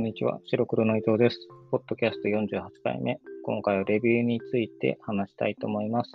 [0.00, 0.40] んにちは。
[0.46, 1.36] 白黒の伊藤です。
[1.70, 3.20] ポッドキャスト48回目。
[3.44, 6.10] 今回はレビューについて話したいと思います。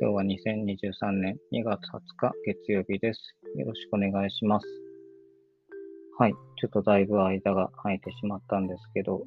[0.00, 3.20] 今日は2023年2月20日月曜日です。
[3.56, 4.66] よろしくお願いします。
[6.20, 6.34] はい。
[6.34, 9.24] ちょっとだいぶ間が空いてしまったんですけど、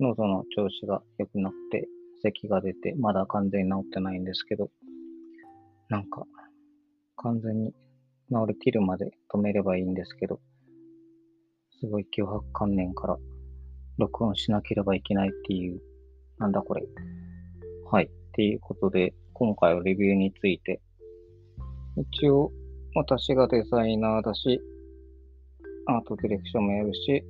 [0.00, 1.86] 喉の調子が良くなって、
[2.20, 4.70] 咳が出て、まだ完全に治ってないんですけど、
[5.88, 6.24] なんか、
[7.18, 7.72] 完全に
[8.32, 10.40] 治りきるまで止めればいいんですけど、
[11.84, 13.18] すごい脅迫観念から
[13.98, 15.82] 録音しなければいけないっていう、
[16.38, 16.82] なんだこれ。
[17.90, 18.06] はい。
[18.06, 20.80] っていうことで、今回はレビューについて、
[21.96, 22.50] 一応、
[22.94, 24.60] 私がデザイナーだし、
[25.86, 27.22] アートディレクションもやるし、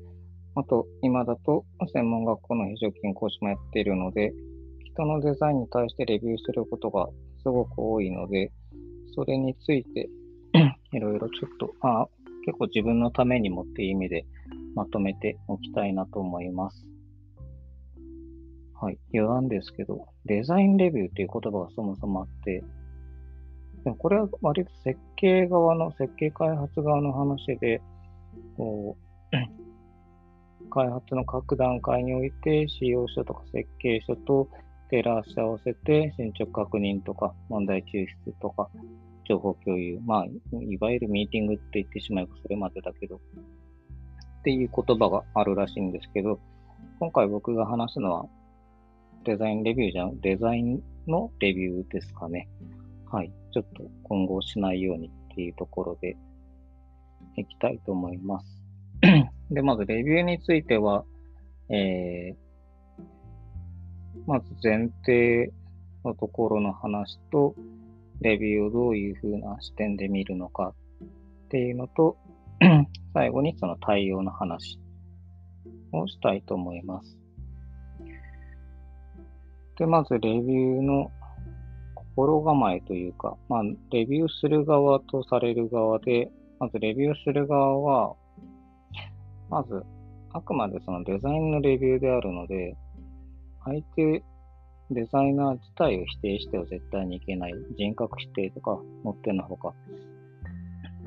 [0.54, 4.32] あと、今だと専門学校の非常勤講師もやっているので、
[4.84, 7.08] 人のデザインに対してレビューすることが
[7.42, 8.52] すごく多いので、
[9.16, 10.08] それについて
[10.92, 12.06] いろいろちょっと、あ
[12.44, 14.26] 結構自分のためにもっていう意味で
[14.74, 16.86] まとめておきたいなと思います。
[18.80, 18.98] はい。
[19.14, 22.62] 余談ですけど、デザインレビューっていう言葉がそもそもあって、
[23.84, 27.80] でもこれは割と設計側の、設計開発側の話で、
[28.56, 28.96] こ
[29.32, 34.48] う、 開発の各段階において、使用書とか設計書と
[34.90, 38.68] 照らし合わせて進捗確認とか問題抽出とか
[39.28, 46.38] 情報共有、まあ、いわゆるミーティングって言ってしまえばそれまでだけど、っていう言葉があるらしいんですけど、
[47.00, 48.26] 今回僕が話すのは
[49.24, 52.48] デザインレビューじゃん、デザインのレビューですかね。
[53.10, 53.32] はい。
[53.52, 56.16] ちょっと混合しないようにっていうところで
[57.36, 58.46] いきたいと思います。
[59.50, 61.04] で、まずレビューについては、
[61.70, 63.02] えー、
[64.26, 65.52] まず前提
[66.04, 67.54] のところの話と、
[68.20, 70.74] レビューをどういうふうな視点で見るのか
[71.46, 72.16] っていうのと、
[73.14, 74.78] 最後にその対応の話
[75.92, 77.18] をしたいと思います。
[79.78, 81.10] で、まずレビューの
[81.94, 88.14] 心構えというか、まあ、レビューする側とされる側で、まずレビューする側は、
[89.50, 89.82] まず、
[90.32, 92.76] あくまでそのデザインのレビューであるので、
[93.64, 94.22] 相手、
[94.94, 97.54] デザイナー自体を否定しては絶対にいけない。
[97.76, 99.74] 人格否定とか、持ってのほか。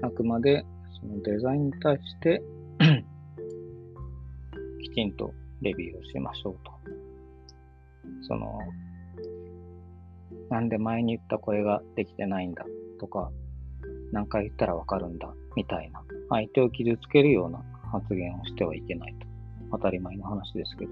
[0.01, 0.65] あくまで
[0.99, 2.41] そのデザインに対して
[4.83, 6.71] きちんとレビューをしましょうと。
[8.27, 8.59] その、
[10.49, 12.65] なんで前に言った声ができてないんだ
[12.99, 13.31] とか、
[14.11, 19.27] 何回言ったらわかるんだみたいな、相手を傷つけるような発言をしてはいけないと。
[19.71, 20.91] 当たり前の話ですけど。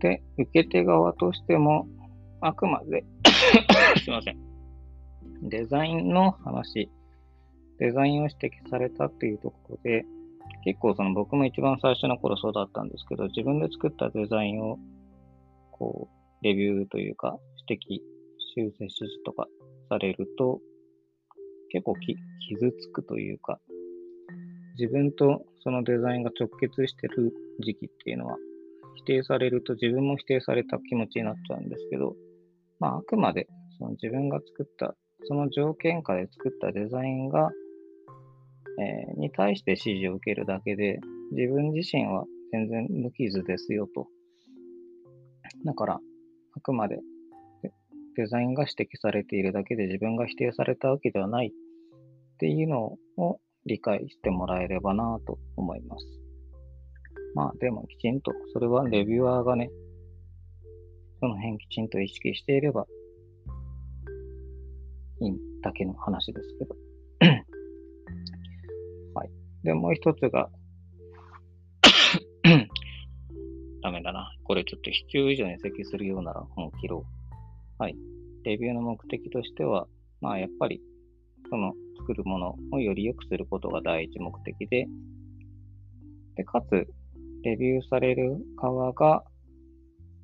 [0.00, 1.86] で、受け手側としても、
[2.40, 3.04] あくまで
[4.02, 4.38] すいません。
[5.42, 6.90] デザインの話
[7.78, 10.04] デザインを指摘されたっていうところで、
[10.64, 14.78] 結構その僕も一番最初の頃そうだったんですけど、自分で作ったデザインを、
[15.70, 17.38] こう、レビューというか、
[17.68, 18.00] 指摘、
[18.54, 19.46] 修正指示とか
[19.88, 20.60] されると、
[21.70, 23.60] 結構傷つくというか、
[24.76, 28.36] 自分とそのデザインが直結してる時期っていうのは、
[28.98, 32.14] 否定されると自分も否定された気持ちになっちゃうんですけど、
[32.80, 33.48] まあ、あくまで
[33.78, 34.94] その自分が作った、
[35.24, 37.50] その条件下で作ったデザインが
[38.78, 41.00] えー、に対して指示を受けるだけで、
[41.32, 44.06] 自分自身は全然無傷ですよと。
[45.64, 46.00] だから、
[46.54, 47.00] あくまで
[48.16, 51.50] デザインが指摘されているだけで自分が否定されたわけではないっ
[52.38, 56.27] ていうのを理解してもらえればなと思います。
[57.34, 59.70] まあでもきちんと、それはレビュアーがね、
[61.20, 62.86] その辺きちんと意識していれば
[65.20, 66.76] いいだけの話ですけど。
[69.62, 70.50] で、もう一つが
[73.82, 74.32] ダメだな。
[74.44, 77.04] これちょっと必要以上に席するようなら本を切ろ
[77.78, 77.82] う。
[77.82, 77.96] はい。
[78.44, 79.88] レビューの目的としては、
[80.20, 80.82] まあやっぱり、
[81.50, 84.88] その作るものをより良くすることが第一目的で、
[86.36, 86.88] で、かつ、
[87.42, 89.22] レビューされる側が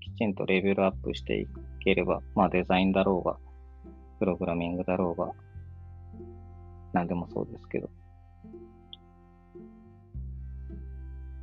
[0.01, 1.47] きちんとレベルアップしてい
[1.81, 3.37] ければ、まあデザインだろうが、
[4.19, 5.33] プログラミングだろうが、
[6.93, 7.89] 何でもそうですけど、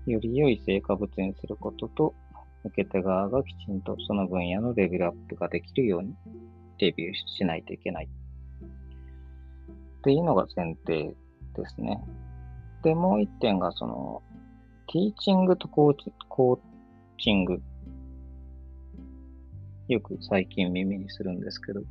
[0.07, 2.13] より良い成果物にすることと、
[2.63, 6.13] 受け手側がきちんとその分野のレベルアップができるように
[6.77, 8.05] レビューしないといけない。
[8.05, 11.15] っていうのが前提
[11.55, 12.03] ですね。
[12.83, 14.23] で、もう一点が、その、
[14.91, 16.59] ティーチングとコーチコー
[17.17, 17.61] チング。
[19.87, 21.81] よく最近耳にするんですけど、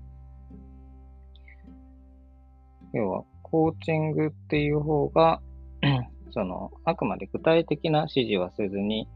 [2.93, 5.41] 要は、コーチングっていう方が、
[6.32, 9.08] その、あくまで具体的な指示はせずに、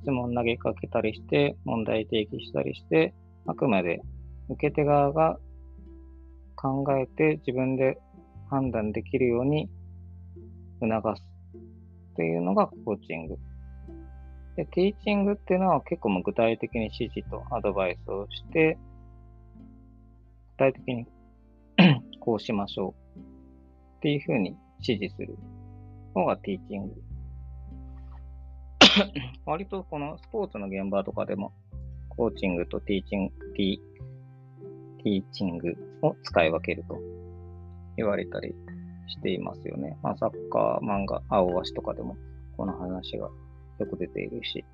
[0.00, 3.12] 質問投げかけたりして、問題提起したりして、
[3.44, 4.00] あくまで
[4.48, 5.38] 受け手側が
[6.56, 7.98] 考えて自分で
[8.48, 9.68] 判断できるように
[10.80, 11.27] 促す
[12.18, 13.36] っていうのがコーチング。
[14.56, 18.76] で、ティーチングっていうのは結構も具体的に指示とアドバイスをして、
[20.56, 21.06] 具体的に
[22.18, 25.38] こうしましょうっていうふうに指示する
[26.16, 26.94] のがティーチング。
[29.46, 31.52] 割とこのスポーツの現場とかでも、
[32.08, 35.72] コーチングとティーチング、ティーチング
[36.02, 36.98] を使い分けると
[37.96, 38.56] 言われたり
[39.08, 39.98] していますよね。
[40.02, 42.16] まあ、サッカー、漫画、青足とかでも
[42.56, 43.28] この話が
[43.78, 44.64] よく出ているし。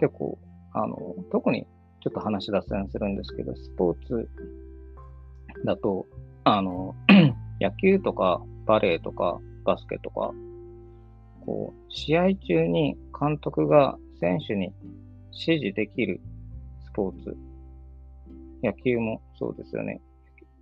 [0.00, 0.38] 結構、
[0.72, 0.96] あの、
[1.30, 1.66] 特に
[2.00, 4.28] ちょっと話脱線するんですけど、スポーツ
[5.64, 6.06] だと、
[6.44, 6.94] あの、
[7.60, 10.32] 野球とかバレーとかバスケとか、
[11.44, 14.72] こう、試合中に監督が選手に
[15.32, 16.20] 指示できる
[16.84, 17.36] スポーツ。
[18.62, 20.00] 野球もそうですよね。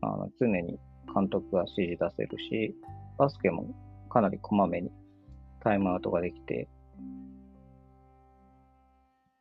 [0.02, 0.78] あの常に
[1.17, 2.75] 監督が指示出せるし、
[3.17, 3.75] バスケも
[4.11, 4.91] かなりこまめに
[5.61, 6.69] タイムアウトができて、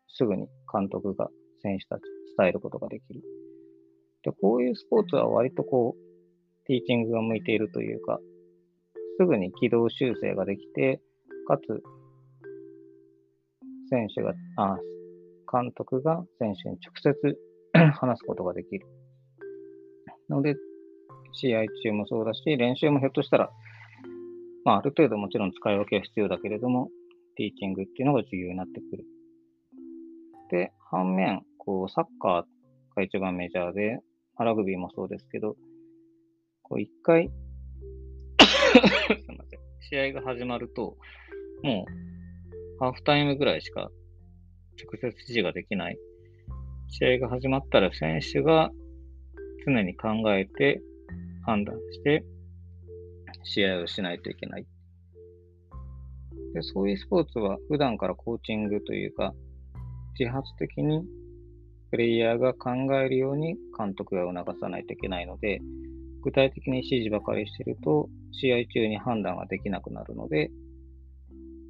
[0.07, 1.27] すぐに監督が
[1.61, 3.21] 選手たちに伝えることができる。
[4.23, 8.19] で、こういうスポーツは割とこう、ティーチングが向いているというか、
[9.19, 11.01] すぐに軌道修正ができて、
[11.47, 11.83] かつ、
[13.89, 14.77] 選手が、あ、
[15.51, 17.37] 監督が選手に直接
[17.99, 18.87] 話すことができる。
[20.29, 20.55] ので、
[21.35, 23.51] 試合中もそうだし、練習もひょっとしたら
[24.65, 26.89] まあ、ある程度もちろん使い分けは必要だけれども、
[27.37, 29.05] ティーチングっていうのが重要になってくる。
[30.49, 32.43] で、反面、こう、サッカー
[32.95, 33.99] が一番メジャーで、
[34.39, 35.55] ラグビーもそうですけど、
[36.63, 37.29] こう、一回
[39.07, 39.59] すみません。
[39.81, 40.97] 試合が始まると、
[41.61, 43.91] もう、ハーフタイムぐらいしか直
[44.99, 45.97] 接指示ができない。
[46.87, 48.71] 試合が始まったら選手が
[49.63, 50.81] 常に考えて
[51.45, 52.23] 判断して
[53.43, 54.65] 試合をしないといけない。
[56.53, 59.33] でそういうスポーツは普段からコーチングというか、
[60.17, 61.03] 自発的に
[61.91, 65.61] プレイヤーが考えるように監督が促さないといけないので、
[66.23, 70.49] 具体的に指示ばかりしてると、試合中に判断ができなくなるので、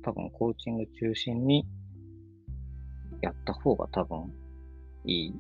[0.04, 1.66] 多分コーチング中心に
[3.22, 4.32] やった方が多分
[5.06, 5.34] いい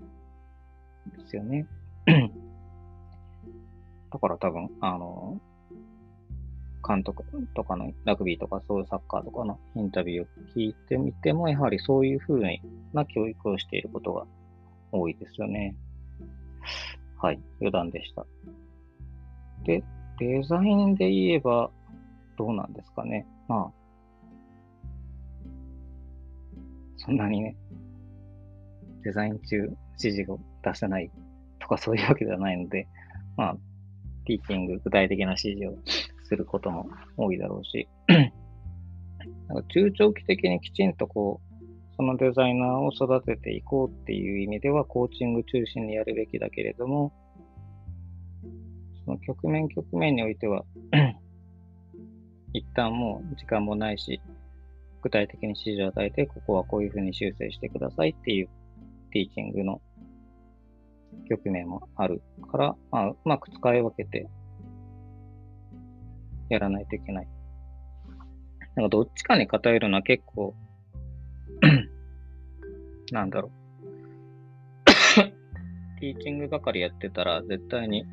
[1.18, 1.68] ですよね。
[4.12, 5.40] だから多分、あの、
[6.88, 7.24] 監督
[7.56, 12.42] とかのラグビーとかそういうサッカーとかのインタビューを聞いてみても、やはりそういうふう
[12.94, 14.25] な教育をしていることが
[14.92, 15.75] 多いですよね。
[17.18, 18.25] はい、余談でした。
[19.63, 19.84] で、
[20.19, 21.72] デザインで言えば
[22.38, 23.25] どうなんですかね。
[23.48, 23.72] まあ、
[26.98, 27.56] そんなにね、
[29.04, 31.12] デザイン中指示を出せない
[31.60, 32.88] とかそういうわけではないので、
[33.38, 33.57] まあ、
[34.25, 35.77] ティーチング、具体的な指示を
[36.27, 37.88] することも多いだろうし、
[39.48, 41.56] なんか中長期的にきちんとこう、
[41.95, 47.13] そのデザイナーを育てていこうっていう意味では、コーチング中心にやるべきだけれども、
[49.06, 50.66] その局面局面においては
[52.56, 54.21] 一旦もう時間もないし、
[55.02, 58.50] 具体的に指示を与えて、ここはこういうふうに修正してくださいっていう
[59.11, 59.81] ティーチングの
[61.30, 64.30] 局面もあるから、まあ、うまく使い分けて
[66.50, 67.28] やらないといけない。
[68.76, 70.54] なんかどっちかに偏るのは結構
[73.12, 73.52] なんだろう。
[76.00, 78.06] ティーチングばかりやってたら絶対に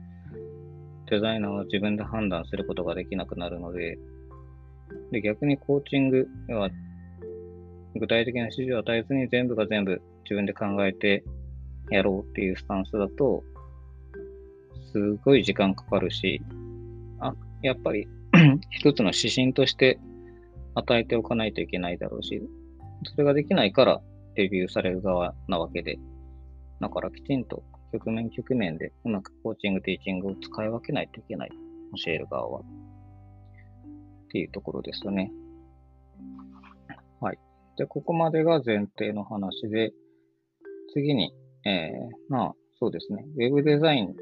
[1.11, 3.99] デザイナーは自分で判断することができなくなるので、
[5.11, 6.71] で逆にコーチングは
[7.95, 11.25] 具体的な指示を与えずに全部が全部自分で考えて
[11.93, 13.43] やろうっていうスタンスだと、
[14.93, 16.43] すごい時間かかるし、
[17.21, 18.07] あ、やっぱり
[18.71, 19.99] 一つの指針として
[20.75, 22.43] 与えておかないといけないだろうし、
[23.05, 24.01] それができないから
[24.35, 25.99] レビューされる側なわけで、
[26.81, 31.51] だからきちんと局面局面でうまくコーチング、ティーチングを使い分けないといけない。
[32.05, 32.61] 教える側は。
[32.61, 32.63] っ
[34.33, 35.31] ていうところですよね。
[37.21, 37.39] はい。
[37.77, 39.93] で、ここまでが前提の話で、
[40.95, 41.33] 次に、
[41.65, 43.25] えー、まあ、そうですね。
[43.37, 44.15] ウェブデザイン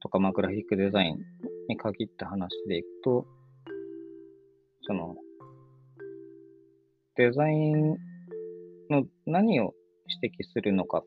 [0.00, 1.18] とか、まあ、グラフィックデザイン
[1.68, 3.26] に限った話でいくと、
[4.82, 5.16] その、
[7.16, 7.96] デザイン
[8.90, 9.74] の何を
[10.22, 11.02] 指摘するのか、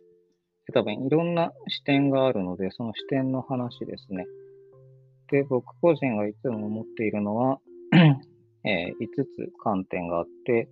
[0.73, 4.25] 多分いろんな視点があるので、その視点の話ですね。
[5.31, 7.59] で、僕個人がいつも思っているのは、
[8.65, 10.67] えー、5つ観点があって、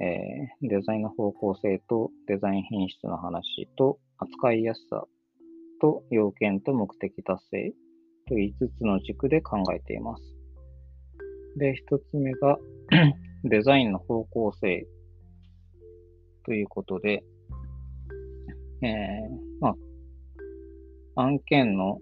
[0.00, 5.04] えー、デザインの方向性とデザイン品質の話と扱いやすさ
[5.80, 7.72] と要件と目的達成
[8.28, 10.22] という5つの軸で考えています。
[11.58, 12.58] で、1つ目が
[13.44, 14.86] デザインの方向性
[16.44, 17.24] ということで、
[18.82, 18.90] えー、
[19.60, 19.74] ま
[21.16, 21.98] あ、案件の、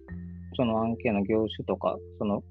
[0.57, 2.43] その案件の業種とか、その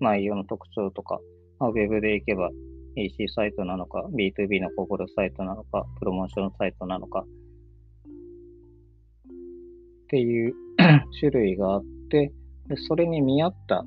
[0.00, 1.20] 内容の特徴とか、
[1.58, 2.50] まあ、ウェブで行けば
[2.96, 7.24] EC サイトなのか、B2B のコールサイトなのか、プロモーションサイトなのか、
[10.04, 10.54] っていう
[11.20, 12.32] 種類があって、
[12.66, 13.84] でそれに見合った、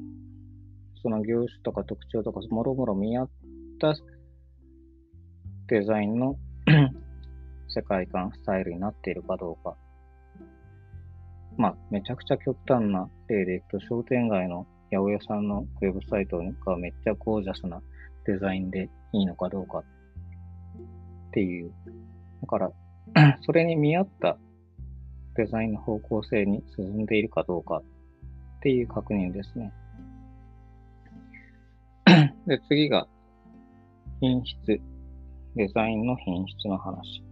[1.02, 3.30] その業種とか特徴とか、もろもろ見合っ
[3.80, 3.94] た
[5.68, 6.38] デザインの
[7.68, 9.76] 世界観、スタイルになっているかどうか。
[11.58, 17.82] まあ、めちゃくちゃ極端な例でいくと、商店街の八百屋さんのウェブサイトがめっちゃゴージャスな
[18.26, 19.84] デザインでいいのかどうかっ
[21.32, 21.72] ていう。
[22.42, 22.72] だから、
[23.42, 24.38] それに見合った
[25.36, 27.84] デザインの方向性に進んでいるかどうかっ
[28.62, 29.74] ていう確認ですね。
[32.48, 33.08] で、次が
[34.20, 34.80] 品質。
[35.56, 37.24] デザインの品質の話。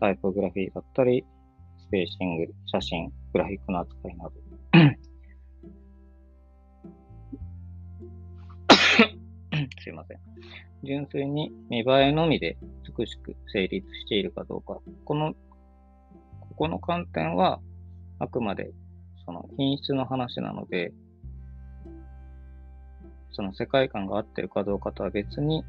[0.00, 1.24] タイポグラフィーだったり、
[1.78, 4.45] スペーシング、写真、グラフィックの扱いなど。
[9.86, 10.18] すいません。
[10.82, 12.58] 純粋に見栄えのみで
[12.98, 14.80] 美しく成立しているかどうか。
[15.04, 15.32] この、
[16.40, 17.60] ここの観点は、
[18.18, 18.72] あくまで
[19.24, 20.92] その品質の話なので、
[23.30, 25.64] その世界観が合ってるかどうかとは別に、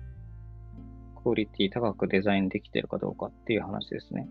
[1.21, 4.27] クオリティ高くデザインできてるかどうかっていう話ですね。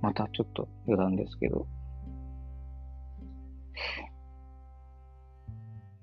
[0.00, 1.66] またちょっと余談ですけど、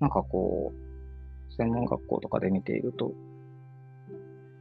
[0.02, 3.14] なんかこう、専門学校とかで見ていると、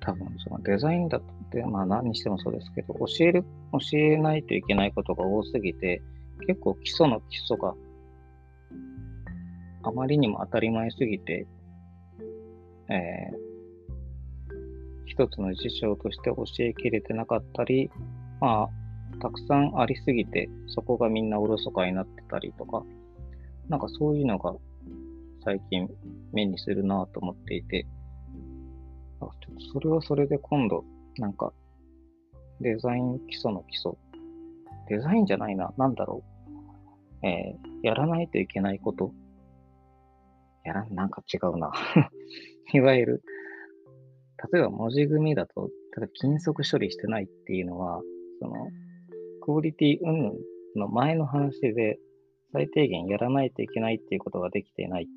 [0.01, 6.03] 多分そのデザインだって、まあ何にしてもそうですけど、教える、教えないといけないことが多すぎて、
[6.47, 7.75] 結構基礎の基礎が
[9.83, 11.47] あまりにも当たり前すぎて、
[12.91, 13.37] えー、
[15.07, 17.91] 一つの事象として教えきれてなかったり、
[18.41, 18.69] まあ、
[19.21, 22.83] たくさんありすぎて、そこがみんなおろそかになってたりとか、
[23.69, 24.55] なんかそういうのが
[25.45, 25.89] 最近
[26.33, 27.87] 目にするなと思っていて、
[29.21, 30.85] あちょっとそれはそれで今度、
[31.19, 31.53] なんか、
[32.61, 33.93] デザイン基礎の基礎。
[34.89, 36.23] デザインじゃないな、なんだろ
[37.23, 37.27] う。
[37.27, 39.13] えー、やらないといけないこと
[40.65, 41.73] やら、なんか違うな。
[42.73, 43.23] いわゆる、
[44.53, 48.03] 例えば文字組みだと、ただ金属処理してないっていうのは、
[48.41, 48.69] その、
[49.43, 50.35] クオリティ云々
[50.77, 51.99] の前の話で、
[52.53, 55.09] 最低限やらないといけないっていうことができていない。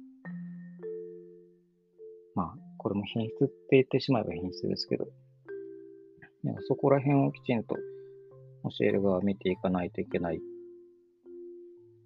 [2.35, 5.07] まあ、これも品質って言ってしまえば品質ですけど、
[6.67, 10.41] そこら辺をきちんと教える側を見ていかないといけない。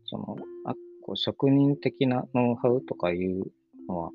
[0.05, 3.45] その、あこう職人的なノウハウとかいう
[3.87, 4.11] のは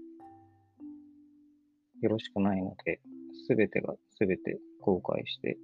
[2.02, 3.00] よろしくないので、
[3.46, 5.56] すべてがすべて公開して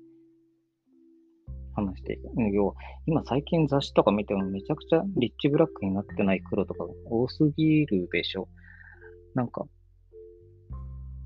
[1.74, 2.22] 話していく。
[2.52, 2.74] 要は、
[3.06, 8.48] 今最近雑誌とか見てもめちゃくちゃリッチブラックになってない黒とか多すぎるでしょ。
[9.34, 9.66] なんか、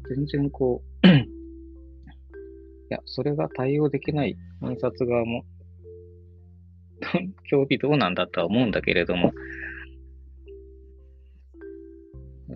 [0.08, 1.10] 全然こう い
[2.90, 5.44] や、それが対応できない印刷側も
[7.50, 9.32] 興味どうなんだとは思うんだけれども、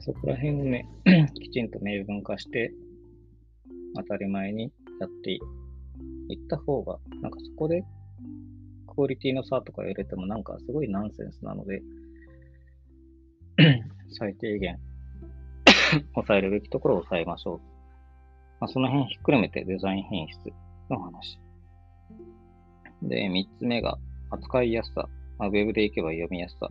[0.01, 0.89] そこら辺をね、
[1.41, 2.73] きちんと明文化して、
[3.95, 7.83] 当たり前にやっていった方が、なんかそこで
[8.87, 11.83] クオリティの差とか言われてもなんかすごいナンセンスなので、
[14.19, 14.79] 最低限
[16.15, 17.61] 抑えるべきところを抑えましょう。
[18.61, 20.53] まあ、その辺ひっくるめてデザイン品質
[20.89, 21.39] の話。
[23.03, 23.99] で、三つ目が
[24.31, 25.09] 扱いやすさ。
[25.39, 26.69] まあ、ウェブでいけば読みやすさ。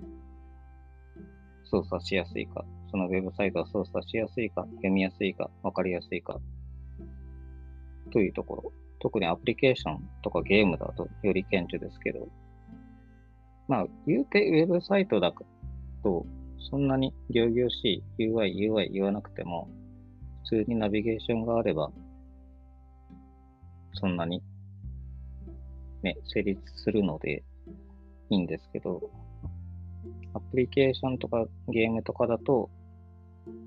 [1.65, 2.65] 操作しやすいか。
[2.91, 6.39] そのウェブサイトは操作しやすいか、読みやすいか、わかりやすいか、
[8.11, 8.73] というところ。
[8.99, 12.27] 特にアプリケーションとかゲームだとより顕著ですけど、
[13.67, 15.33] まあ、言うてウェブサイトだ
[16.03, 16.25] と、
[16.69, 19.69] そんなに行々しい UI、UI 言わなくても、
[20.43, 21.91] 普通にナビゲーションがあれば、
[23.93, 24.41] そんなに、
[26.01, 27.43] ね、成立するので
[28.29, 29.11] いいんですけど、
[30.33, 32.69] アプリケーションとかゲームとかだと、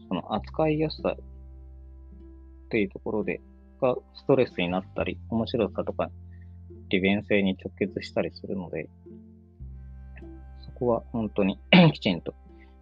[0.08, 3.40] その扱いやすさっていうところで、
[3.80, 6.10] がストレスになったり、面白さとか
[6.88, 8.88] 利便性に直結したりするので、
[10.64, 11.60] そこは本当に
[11.94, 12.34] きちんと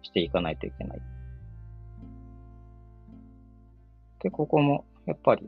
[0.03, 1.01] していかないといけない。
[4.19, 5.47] で、ここもやっぱり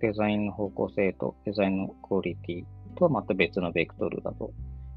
[0.00, 2.64] デザインの方向性とデザインのクオリティ
[2.96, 4.52] とはまた別のベクトルだと。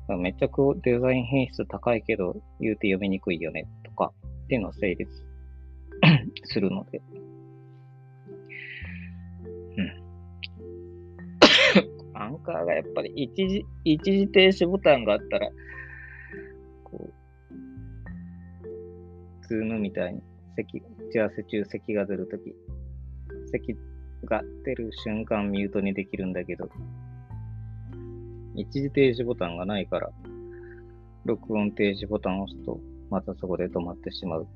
[0.08, 0.50] めっちゃ
[0.84, 5.12] デザイン品質高いけど言うて読みにくいよねとかっていうのを成立
[6.46, 7.02] するので。
[12.14, 15.50] アンカーがやっぱり一時、一時停止ボタンがあったら、
[19.48, 20.22] ズームみたいに、
[20.56, 22.56] 席、打ち合わせ中席が出るとき、
[23.52, 23.76] 席
[24.26, 26.70] が出る瞬間ミュートにできるんだけど、
[28.56, 30.10] 一時停止ボタンがないから、
[31.26, 34.48] 録音停止ボタンを押すと、またそこで止まってしまう。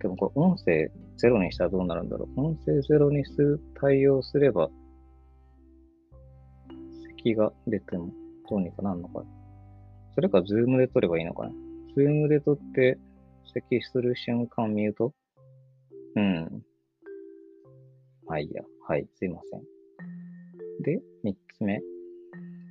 [0.00, 2.40] でもこれ音声ゼロにしたらどうなるんだろう。
[2.40, 4.70] 音声ゼロにする対応すれば、
[7.18, 8.10] 咳が出ても
[8.50, 9.24] どうにかなるのか。
[10.14, 11.50] それか、 Zoom で撮ればいいのかな。
[11.94, 12.98] Zoom で撮って、
[13.52, 15.12] 咳する瞬間ミュート
[16.16, 16.62] うん。
[18.26, 18.62] はいい、や。
[18.86, 19.62] はい、すいません。
[20.82, 21.80] で、三つ目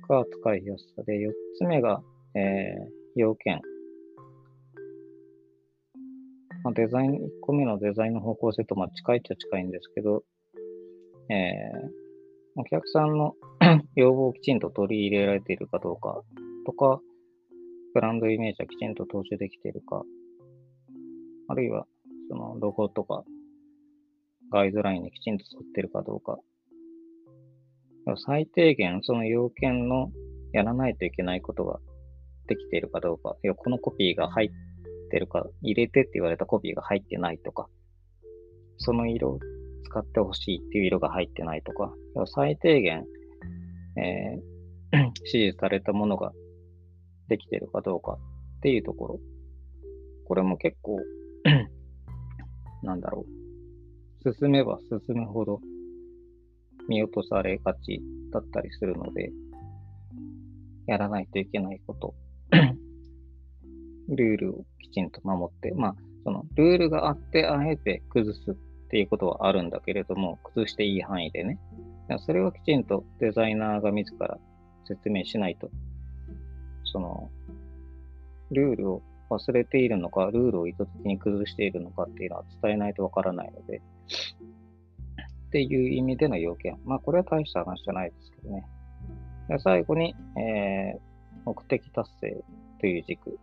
[0.08, 2.02] が使いやすさで、四つ目が、
[2.34, 3.60] えー、要件。
[6.62, 10.24] まあ、デザイン、1個目のデザインの方向性とまあ近いっちゃ近いんですけど、
[11.28, 12.04] えー、
[12.56, 13.34] お客さんの
[13.94, 16.22] 要望をきちんと取り入れられているかどうか
[16.66, 17.00] とか、
[17.92, 20.02] ブランドイメージはきちんと踏襲できているか、
[21.48, 21.86] あるいは
[22.30, 23.24] そのロゴとか
[24.50, 26.38] ガイドラインにきちんと沿ってるかどうか、
[28.26, 30.10] 最低限その要件の
[30.52, 31.80] やらないといけないことが
[32.46, 34.50] できているかどうか、いやこのコピーが入っ
[35.10, 37.66] てるか、入れてって言われたコピーが入ってないとか、
[38.78, 39.38] その色を
[39.84, 41.92] 使ってほしいっていう色が入ってないとか、
[42.26, 43.04] 最低限、
[43.96, 46.32] えー、 指示されたものが
[47.28, 48.18] できてるかどうか
[48.58, 49.20] っていうところ。
[50.26, 50.98] これも結構
[52.82, 53.26] なんだろ
[54.24, 54.32] う。
[54.32, 55.60] 進めば進むほど
[56.88, 58.00] 見落とされがち
[58.32, 59.32] だったりするので、
[60.86, 62.14] やらないといけないこと
[64.08, 68.54] ルールをきちんと守って、まあ、そのルールがあって、あえて崩すっ
[68.90, 71.58] ていうことはあるんだけれども、崩していい範囲でね。
[72.26, 74.38] それはきちんとデザイナーが自ら
[74.86, 75.70] 説明しないと、
[76.84, 77.30] その、
[78.50, 83.82] ルールを忘れているのか、ルールを意図的に崩しているのかっていうのは伝えないとわからないので、
[85.48, 86.78] っていう意味での要件。
[86.84, 88.66] まあ、これは大した話じゃないですけどね。
[89.48, 91.00] で最後に、えー、
[91.44, 92.44] 目的達成
[92.80, 93.38] という軸。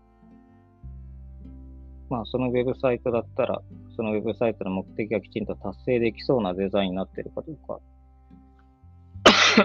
[2.09, 3.61] まあ、そのウェブサイトだったら、
[3.95, 7.79] そのウェブサイトの目的がきちんと達成できそうなデザインになっているかどうか。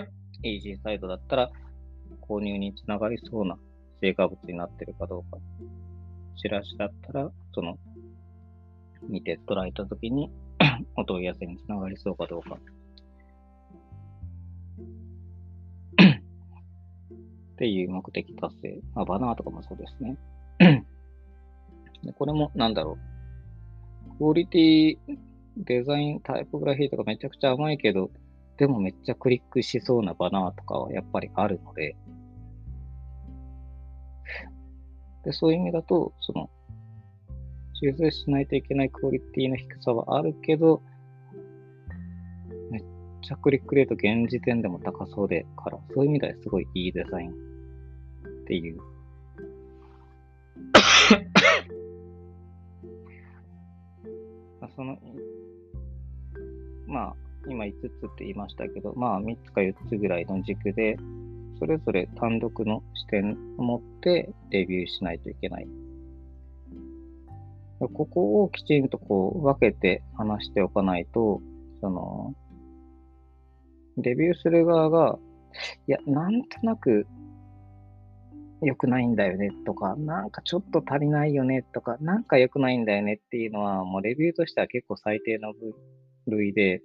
[0.44, 1.50] イージーサイトだったら、
[2.28, 3.58] 購入につながりそうな
[4.00, 5.38] 成果物になっているかどうか。
[6.36, 7.78] チラシだったら、その、
[9.08, 10.30] 見て捉えたときに、
[10.96, 12.56] お問い合わせにつながりそうかどうか。
[15.96, 18.80] っていう目的達成。
[18.94, 20.16] まあ、バナーとかもそうですね。
[22.04, 22.98] でこれも、なんだろ
[24.14, 24.18] う。
[24.18, 24.98] クオリティ、
[25.56, 28.10] デザイン、タイポグラフィーとかめちゃくちゃ甘いけど、
[28.58, 31.96] でもめっちゃクリックしそうなバナーとかはやっぱりあるので、
[35.26, 36.48] でそういう意味だと、その、
[37.74, 40.80] 修正しないといけないクオリティの低さはあるけど、
[42.70, 42.84] めっ
[43.22, 47.32] ちゃクリックレート現時点でも高そうでから、そういう意味ではすごいいいデザインっ
[48.46, 48.78] ていう。
[54.76, 54.96] その、
[56.86, 57.16] まあ、
[57.48, 60.96] 今5つって言いましたけど、まあ3つか4つぐらいの軸で、
[61.58, 65.68] それぞれ単独の視点を持ってレビューしないといけない。
[67.80, 71.42] ここをきちんとこう分けて話しておかないと、
[71.80, 72.34] その、
[73.98, 75.18] レビューする側が、
[75.86, 77.06] いや、なんとなく
[78.62, 85.74] 良くないんだよねとか、なんかちょっと足りないよねとか、なんか良くないんだよねっていうのは、もうレビューとしては結構最低の部
[86.28, 86.82] 類で、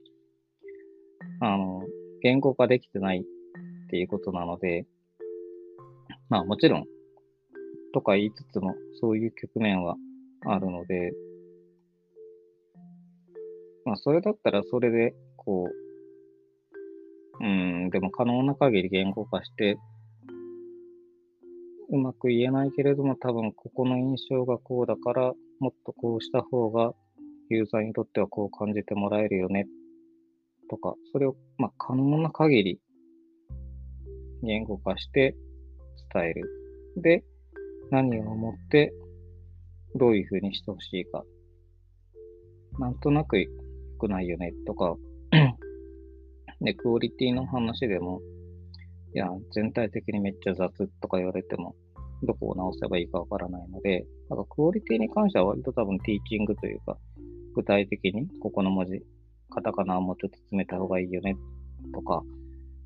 [1.40, 1.84] あの、
[2.22, 3.26] 言語化できてない
[3.92, 4.86] っていうことなので、
[6.30, 6.86] まあもちろん、
[7.94, 9.98] とか言いつつも、そういう局面は
[10.46, 11.12] あるので、
[13.84, 15.68] まあそれだったらそれで、こ
[17.42, 19.78] う、うん、でも可能な限り言語化して、
[21.90, 26.94] うまく言えないけれども、多分ここの印象がこうだから、もっとこうした方が
[27.50, 29.68] ユーザーにとってはこう感じてもらえるよね
[30.70, 32.80] とか、それを、まあ、可能な限り
[34.44, 35.36] 言語化して
[36.14, 36.50] 伝える。
[36.98, 37.24] で、
[37.90, 38.94] 何を思って
[39.96, 41.24] どういうふうにしてほしいか。
[42.80, 43.50] なんとなく良
[44.00, 44.96] くないよねとか、
[46.62, 48.22] で、クオリティの話でも、
[49.14, 51.76] いや、全体的にめっちゃ雑とか言われても、
[52.24, 56.98] どこを直せばいいかわからないので、なんかクオリティに関しては割と多分ティーチングというか、
[57.56, 59.04] 具体的にここの文字、
[59.50, 61.36] カタカナはもうちょっと詰めた方がいいよね
[61.94, 62.24] とか、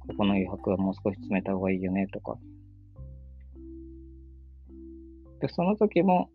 [0.07, 2.37] ここの余白はもう少し詰めた方がいいよねとか。
[5.41, 6.29] で、その時も、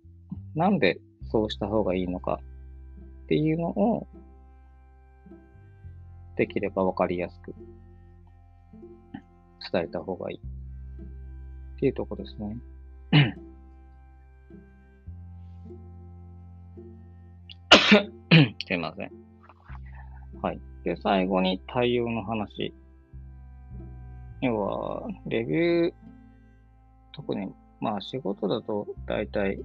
[0.55, 2.41] なんでそうした方がいいのか
[3.25, 4.07] っていうのを、
[6.37, 7.55] できればわかりやすく
[9.71, 10.41] 伝えた方がいいっ
[11.79, 12.57] ていうとこですね。
[18.67, 19.11] すいません。
[20.41, 20.61] はい。
[20.85, 22.73] で、最後に対応の話。
[24.42, 25.92] 要は、レビュー、
[27.12, 29.59] 特に、まあ仕事だと大体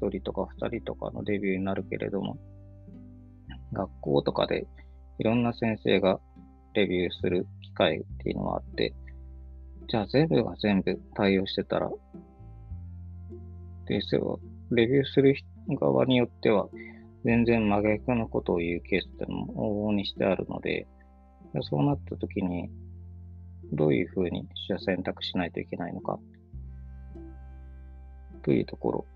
[0.00, 2.36] 1人とか2人とかのレビューになるけれども、
[3.72, 4.66] 学校とかで
[5.18, 6.20] いろんな先生が
[6.74, 8.94] レビューする機会っていうのがあって、
[9.88, 11.90] じゃあ全部が全部対応してたら、
[13.86, 14.40] ですよ、
[14.70, 15.34] レビューする
[15.78, 16.68] 側によっては、
[17.24, 20.86] 全然真逆のことを言うケースってのも往々にしてあるので、
[21.62, 22.70] そうなった時に、
[23.72, 26.18] どういうふうに取捨選択しないといけないのか、
[28.42, 29.06] というところ。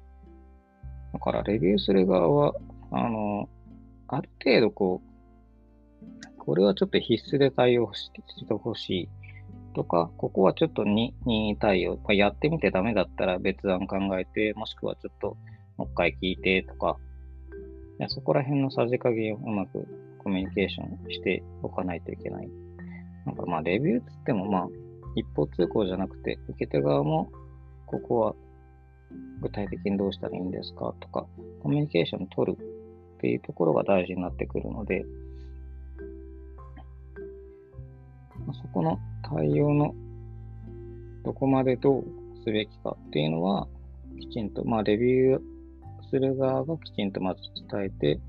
[1.12, 2.54] だから、レビューする側は、
[2.90, 3.48] あの、
[4.08, 8.22] ある程度こう、これはちょっと必須で対応して
[8.54, 9.08] ほしい
[9.74, 15.36] とか、ここはちょっと任意対応、まあ、やってみてダメだったら別案考えて、もしくはちょっと
[15.76, 16.96] もう一回聞いてとか、
[17.98, 19.86] やそこら辺のさじ加減をうまく
[20.18, 22.65] コミュニケーションしておかないといけない。
[23.26, 24.68] なんかまあ、レビューつってもまあ、
[25.16, 27.30] 一方通行じゃなくて、受け手側も、
[27.86, 28.34] ここは
[29.40, 31.26] 具体的にどうしたらいいんですかとか、
[31.62, 35.04] コミュニケーション取るっていうところが大事になってくるので、
[38.62, 39.94] そこの対応の
[41.24, 42.04] どこまでどう
[42.44, 43.66] すべきかっていうのは、
[44.20, 45.40] きちんと、まあ、レビュー
[46.08, 48.20] する側がきちんとまず伝えて、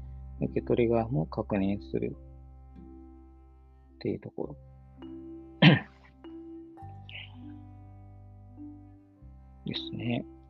[0.42, 2.16] 受け取り側も確認する
[3.96, 4.67] っていうところ。
[9.68, 10.26] ですね。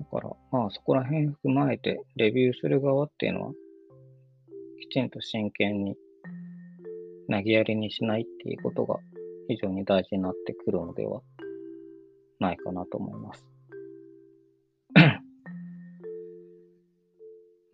[0.00, 3.52] だから、まあそこら辺踏まえて、レビューする側っていうのは、
[4.80, 5.96] きちんと真剣に
[7.30, 8.96] 投げやりにしないっていうことが
[9.48, 11.20] 非常に大事になってくるのでは
[12.40, 13.46] ないかなと思います。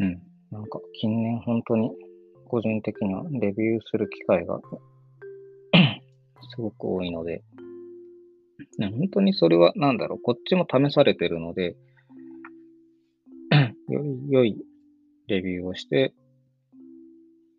[0.00, 0.22] うん。
[0.50, 1.90] なんか近年本当に
[2.48, 4.60] 個人的にはレビューする機会が
[6.54, 7.42] すごく多いので、
[8.78, 11.76] ね、本当にそれは何だろう、こっちも試されてるので、
[13.88, 14.56] より良い
[15.28, 16.12] レビューをして、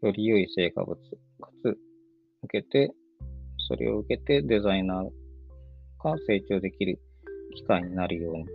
[0.03, 1.77] より良い成果物、かつ
[2.43, 2.93] 受けて、
[3.67, 5.05] それを受けてデザイナー
[6.03, 6.99] が成長できる
[7.55, 8.45] 機会になるように。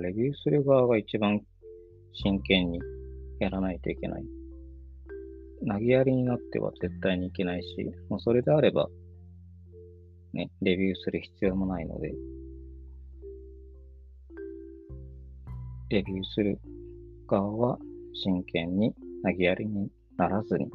[0.00, 1.40] レビューする側が一番
[2.14, 2.80] 真剣に
[3.40, 4.24] やらないといけない。
[5.68, 7.66] 投げやりになっては絶対にいけないし、
[8.08, 8.88] もうそれであれば、
[10.34, 12.12] ね、レビューする必要もないので、
[15.90, 16.58] レビューする
[17.28, 17.78] 側は
[18.14, 18.92] 真剣に
[19.22, 20.66] 投げやりにならずに、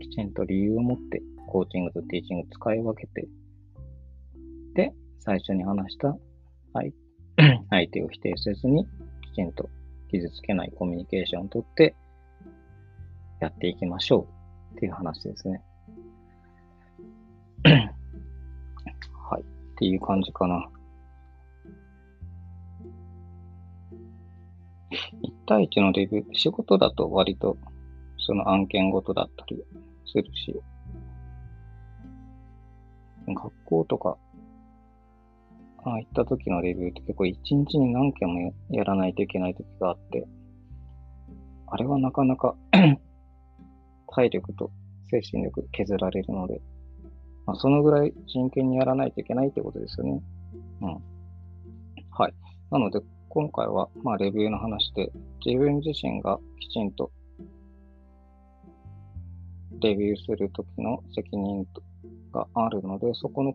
[0.00, 3.28] きちんと理由を持ってコーチングとティーチング使い分けて、
[4.74, 6.16] で、最初に話した、
[7.70, 8.86] 相手を否定せずに、
[9.22, 9.68] きちんと
[10.10, 11.94] 傷つけないコミュニケーションをとって、
[13.40, 14.26] やっていきましょ
[14.72, 15.62] うっていう話ですね。
[19.80, 20.62] っていう感じかな。
[24.92, 24.96] 1
[25.46, 27.56] 対1のレビュー、仕事だと割と
[28.18, 29.64] その案件ごとだったり
[30.04, 30.54] するし、
[33.26, 34.18] 学校とか、
[35.82, 40.26] ああいった時のレビューって結構一日に何件もやらないといけない時があって、
[41.68, 42.54] あれはなかなか
[44.14, 44.70] 体力と
[45.10, 46.60] 精神力削られるので、
[47.50, 50.22] まあ、そのぐらい真剣にやらないといけないってことですよね。
[50.82, 50.88] うん。
[52.12, 52.34] はい。
[52.70, 55.10] なので、今回は、まあ、レビューの話で、
[55.44, 57.10] 自分自身がきちんと
[59.80, 61.66] レビューするときの責任
[62.32, 63.54] があるので、そこの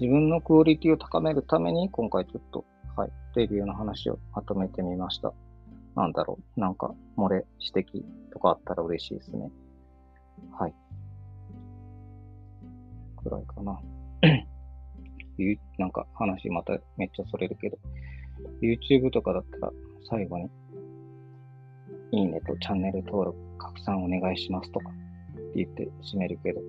[0.00, 2.64] 自分のクオリティを高めるために、今回ちょっと、
[2.96, 5.34] はい、レビューの話をまとめてみました。
[5.96, 9.50] なんだろう、なんか、漏れ、指摘とかあったら嬉しいですね。
[10.58, 10.74] はい。
[13.22, 13.80] くらいかな。
[15.78, 17.78] なんか話まためっちゃそれるけど、
[18.60, 19.72] YouTube とかだったら
[20.08, 20.50] 最後に、
[22.12, 24.92] いいねとチャンネル登録、拡散お願いしますとかっ
[25.52, 26.60] て言って締めるけど、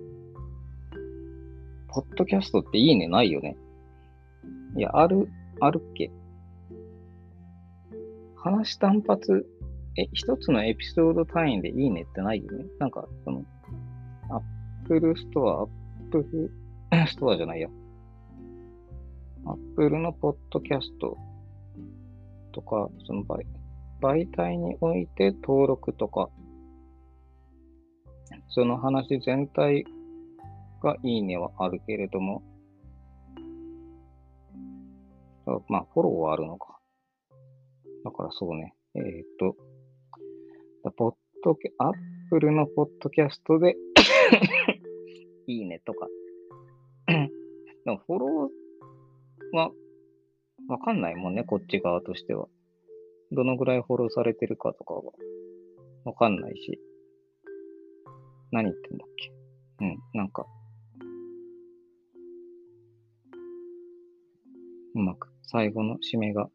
[1.88, 3.56] ポッドキャストっていいねないよね。
[4.76, 5.28] いや、ある、
[5.60, 6.10] あるっけ
[8.36, 9.46] 話単発、
[9.96, 12.64] え、一つのエピソード単位でいいねってないよね。
[12.80, 13.44] なんか、その、
[14.82, 15.68] Apple Store、
[16.18, 16.50] Apple
[16.90, 17.68] Store じゃないや。
[19.46, 21.16] Apple のポッドキャスト
[22.52, 23.44] とか、その媒
[24.00, 26.28] 媒体において登録とか、
[28.48, 29.84] その話全体
[30.82, 32.42] がいいねはあるけれども、
[35.68, 36.78] まあ、フォローはあるのか。
[38.04, 38.74] だからそうね。
[38.94, 39.02] えっ、
[39.38, 39.56] と、
[40.96, 41.92] ポッドキャ、アッ
[42.30, 43.74] プルのポッドキャストで
[45.46, 46.08] いいねとか。
[47.06, 49.70] でもフォローは
[50.68, 52.48] わかんないもんね、こっち側としては。
[53.32, 55.02] どのぐらいフォローされてるかとかは
[56.04, 56.80] わかんないし。
[58.52, 59.32] 何言ってんだっけ？
[59.80, 60.46] うん、なんか。
[64.94, 66.48] うまく最後の締めが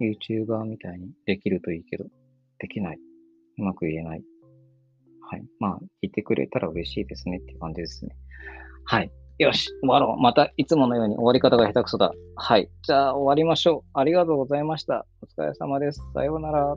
[0.00, 2.06] YouTuber みたいにできるといいけど、
[2.58, 2.98] できない。
[3.58, 4.24] うまく言えない。
[5.28, 5.44] はい。
[5.58, 8.16] まあ、聞いてくれたら嬉しいですねっていう感じですね。
[8.84, 9.10] はい。
[9.38, 10.22] よし、終わろう。
[10.22, 12.12] またいつものように終わり方が下手くそだ。
[12.36, 12.70] はい。
[12.82, 13.98] じゃあ終わりましょう。
[13.98, 15.04] ありがとうございました。
[15.20, 16.00] お疲れ様です。
[16.14, 16.76] さようなら。